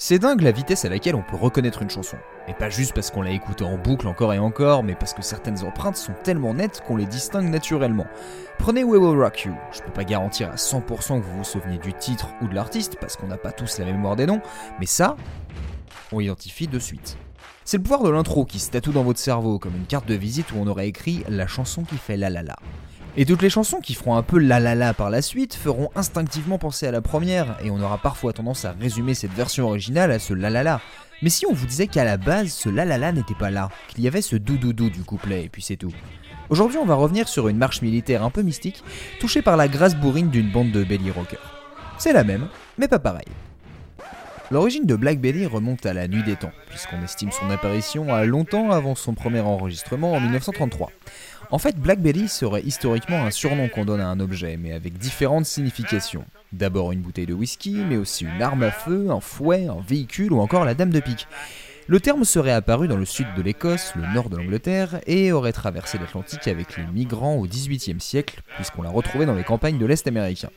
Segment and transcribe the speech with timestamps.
[0.00, 2.18] C'est dingue la vitesse à laquelle on peut reconnaître une chanson.
[2.46, 5.22] Et pas juste parce qu'on l'a écoutée en boucle encore et encore, mais parce que
[5.22, 8.06] certaines empreintes sont tellement nettes qu'on les distingue naturellement.
[8.60, 9.54] Prenez We Will Rock You.
[9.72, 12.96] Je peux pas garantir à 100% que vous vous souveniez du titre ou de l'artiste,
[13.00, 14.40] parce qu'on n'a pas tous la mémoire des noms,
[14.78, 15.16] mais ça,
[16.12, 17.18] on identifie de suite.
[17.64, 20.14] C'est le pouvoir de l'intro qui se tatoue dans votre cerveau, comme une carte de
[20.14, 22.56] visite où on aurait écrit la chanson qui fait la la la.
[23.20, 25.90] Et toutes les chansons qui feront un peu la la la par la suite feront
[25.96, 30.12] instinctivement penser à la première, et on aura parfois tendance à résumer cette version originale
[30.12, 30.80] à ce la la la.
[31.20, 33.70] Mais si on vous disait qu'à la base, ce la la la n'était pas là,
[33.88, 35.92] qu'il y avait ce doudoudou du couplet, et puis c'est tout.
[36.48, 38.84] Aujourd'hui, on va revenir sur une marche militaire un peu mystique,
[39.18, 41.64] touchée par la grâce bourrine d'une bande de belly rockers.
[41.98, 42.46] C'est la même,
[42.78, 43.26] mais pas pareil.
[44.50, 48.24] L'origine de Black Belly remonte à la nuit des temps, puisqu'on estime son apparition à
[48.24, 50.90] longtemps avant son premier enregistrement en 1933.
[51.50, 54.96] En fait, Black Belly serait historiquement un surnom qu'on donne à un objet, mais avec
[54.96, 56.24] différentes significations.
[56.54, 60.32] D'abord une bouteille de whisky, mais aussi une arme à feu, un fouet, un véhicule
[60.32, 61.26] ou encore la dame de pique.
[61.86, 65.52] Le terme serait apparu dans le sud de l'Écosse, le nord de l'Angleterre, et aurait
[65.52, 69.86] traversé l'Atlantique avec les migrants au XVIIIe siècle, puisqu'on l'a retrouvé dans les campagnes de
[69.86, 70.48] l'Est américain.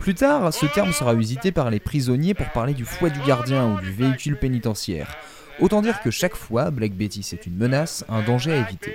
[0.00, 3.72] Plus tard, ce terme sera usité par les prisonniers pour parler du fouet du gardien
[3.72, 5.16] ou du véhicule pénitentiaire.
[5.58, 8.94] Autant dire que chaque fois, Black Betty c'est une menace, un danger à éviter.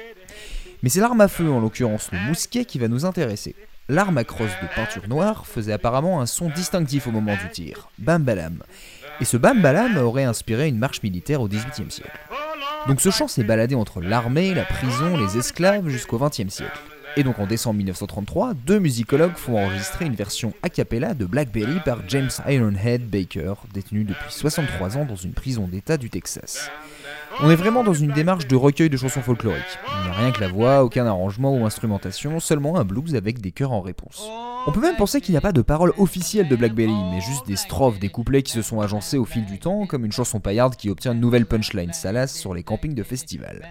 [0.84, 3.56] Mais c'est l'arme à feu, en l'occurrence le mousquet, qui va nous intéresser.
[3.90, 7.90] L'arme à crosse de peinture noire faisait apparemment un son distinctif au moment du tir,
[7.98, 8.64] bam balam.
[9.20, 12.20] Et ce bam balam aurait inspiré une marche militaire au XVIIIe siècle.
[12.88, 16.80] Donc ce chant s'est baladé entre l'armée, la prison, les esclaves jusqu'au XXe siècle.
[17.18, 21.80] Et donc en décembre 1933, deux musicologues font enregistrer une version a cappella de Blackberry
[21.84, 26.70] par James Ironhead Baker, détenu depuis 63 ans dans une prison d'État du Texas.
[27.42, 29.78] On est vraiment dans une démarche de recueil de chansons folkloriques.
[29.88, 33.42] Il n'y a rien que la voix, aucun arrangement ou instrumentation, seulement un blues avec
[33.42, 34.26] des chœurs en réponse.
[34.68, 37.48] On peut même penser qu'il n'y a pas de paroles officielles de Blackberry, mais juste
[37.48, 40.40] des strophes, des couplets qui se sont agencés au fil du temps, comme une chanson
[40.40, 43.68] paillarde qui obtient une nouvelle punchline salace sur les campings de festival.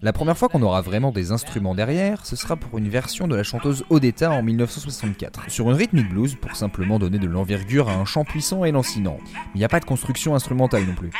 [0.00, 3.34] La première fois qu'on aura vraiment des instruments derrière, ce sera pour une version de
[3.34, 7.94] la chanteuse Odetta en 1964, sur une rhythmic blues pour simplement donner de l'envergure à
[7.94, 9.18] un chant puissant et lancinant.
[9.54, 11.10] Il n'y a pas de construction instrumentale non plus.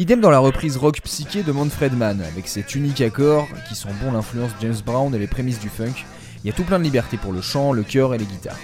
[0.00, 3.88] Idem dans la reprise rock psyché de Manfred Mann, avec ses uniques accords qui sont
[4.00, 6.04] bons l'influence James Brown et les prémices du funk.
[6.44, 8.60] Il y a tout plein de liberté pour le chant, le chœur et les guitares.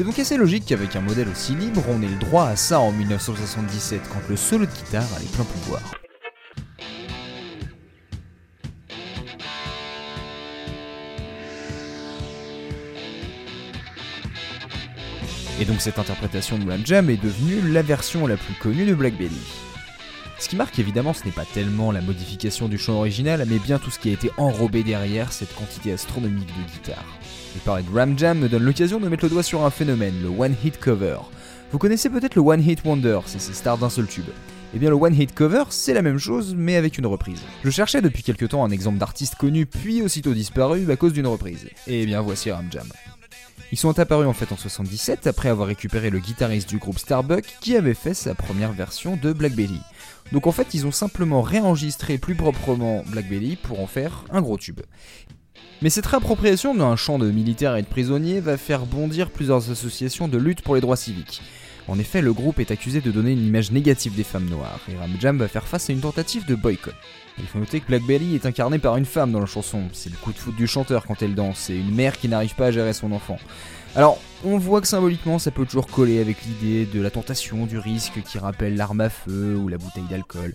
[0.00, 2.80] C'est donc assez logique qu'avec un modèle aussi libre, on ait le droit à ça
[2.80, 5.94] en 1977, quand le solo de guitare a les pleins pouvoirs.
[15.60, 18.94] Et donc cette interprétation de Ram Jam est devenue la version la plus connue de
[18.94, 19.69] Black Belly.
[20.40, 23.78] Ce qui marque évidemment ce n'est pas tellement la modification du chant original, mais bien
[23.78, 27.04] tout ce qui a été enrobé derrière cette quantité astronomique de guitare.
[27.54, 30.14] Le parler de Ram Jam me donne l'occasion de mettre le doigt sur un phénomène,
[30.22, 31.18] le One Hit Cover.
[31.72, 34.30] Vous connaissez peut-être le One Hit Wonder, c'est ces stars d'un seul tube.
[34.74, 37.42] Eh bien le One Hit Cover, c'est la même chose, mais avec une reprise.
[37.62, 41.26] Je cherchais depuis quelque temps un exemple d'artiste connu, puis aussitôt disparu à cause d'une
[41.26, 41.66] reprise.
[41.86, 42.86] Et eh bien voici Ram Jam.
[43.72, 47.44] Ils sont apparus en fait en 77 après avoir récupéré le guitariste du groupe Starbuck
[47.60, 49.80] qui avait fait sa première version de Black Belly.
[50.32, 54.42] Donc en fait ils ont simplement réenregistré plus proprement Black Belly pour en faire un
[54.42, 54.80] gros tube.
[55.82, 60.26] Mais cette réappropriation d'un champ de militaires et de prisonniers va faire bondir plusieurs associations
[60.26, 61.40] de lutte pour les droits civiques.
[61.88, 64.96] En effet, le groupe est accusé de donner une image négative des femmes noires, et
[64.96, 66.94] Ram Jam va faire face à une tentative de boycott.
[67.38, 70.16] Il faut noter que Blackberry est incarné par une femme dans la chanson, c'est le
[70.16, 72.70] coup de foot du chanteur quand elle danse, et une mère qui n'arrive pas à
[72.70, 73.38] gérer son enfant.
[73.96, 77.78] Alors, on voit que symboliquement ça peut toujours coller avec l'idée de la tentation, du
[77.78, 80.54] risque qui rappelle l'arme à feu ou la bouteille d'alcool.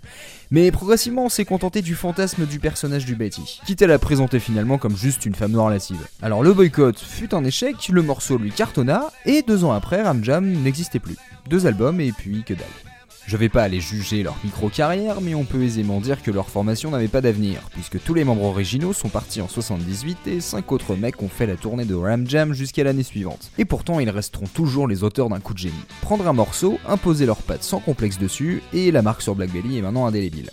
[0.51, 4.39] Mais progressivement on s'est contenté du fantasme du personnage du Betty, quitte à la présenter
[4.39, 6.07] finalement comme juste une femme noire lascive.
[6.21, 10.23] Alors le boycott fut un échec, le morceau lui cartonna, et deux ans après Ram
[10.23, 11.17] Jam n'existait plus.
[11.49, 12.94] Deux albums et puis que dalle.
[13.27, 16.91] Je vais pas aller juger leur micro-carrière, mais on peut aisément dire que leur formation
[16.91, 20.95] n'avait pas d'avenir, puisque tous les membres originaux sont partis en 78 et 5 autres
[20.95, 23.49] mecs ont fait la tournée de Ram Jam jusqu'à l'année suivante.
[23.57, 25.73] Et pourtant, ils resteront toujours les auteurs d'un coup de génie.
[26.01, 29.79] Prendre un morceau, imposer leurs pattes sans complexe dessus, et la marque sur Black Belly
[29.79, 30.51] est maintenant indélébile.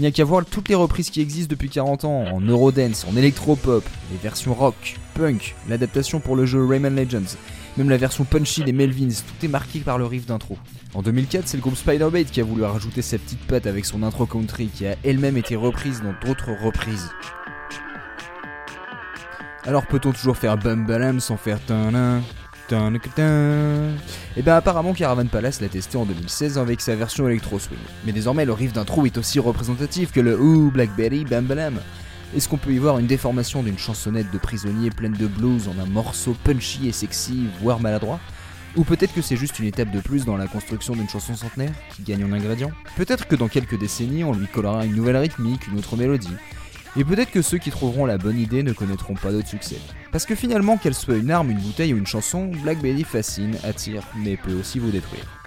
[0.00, 3.04] Il n'y a qu'à voir toutes les reprises qui existent depuis 40 ans, en Eurodance,
[3.06, 7.36] en Electropop, les versions rock, punk, l'adaptation pour le jeu Rayman Legends,
[7.76, 10.56] même la version punchy des Melvins, tout est marqué par le riff d'intro.
[10.94, 14.02] En 2004, c'est le groupe Spiderbait qui a voulu rajouter sa petite patte avec son
[14.02, 17.10] intro country qui a elle-même été reprise dans d'autres reprises.
[19.64, 22.22] Alors peut-on toujours faire Bam sans faire tan
[22.72, 27.78] et bien apparemment Caravan Palace l'a testé en 2016 avec sa version Electro Swing.
[28.04, 31.80] Mais désormais le riff d'intro est aussi représentatif que le Ooh Blackberry Bam Balam.
[32.36, 35.82] Est-ce qu'on peut y voir une déformation d'une chansonnette de prisonnier pleine de blues en
[35.82, 38.20] un morceau punchy et sexy, voire maladroit?
[38.76, 41.72] Ou peut-être que c'est juste une étape de plus dans la construction d'une chanson centenaire
[41.96, 42.70] qui gagne en ingrédients?
[42.96, 46.28] Peut-être que dans quelques décennies, on lui collera une nouvelle rythmique, une autre mélodie,
[46.96, 49.76] et peut-être que ceux qui trouveront la bonne idée ne connaîtront pas d'autre succès.
[50.12, 53.56] Parce que finalement, qu'elle soit une arme, une bouteille ou une chanson, Black Betty fascine,
[53.64, 55.39] attire, mais peut aussi vous détruire.